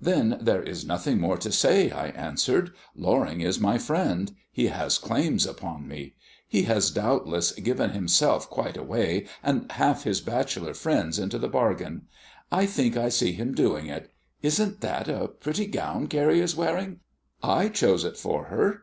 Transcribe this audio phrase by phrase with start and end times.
[0.00, 2.70] "Then there is nothing more to say," I answered.
[2.94, 6.14] "Loring is my friend he has claims upon me.
[6.46, 12.02] He has, doubtless, given himself quite away, and half his bachelor friends into the bargain.
[12.52, 14.12] I think I see him doing it.
[14.40, 17.00] Isn't that a pretty gown Carrie is wearing?
[17.42, 18.82] I chose it for her."